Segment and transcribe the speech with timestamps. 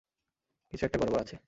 [0.73, 1.35] কিছু একতা গড়বড় আছে!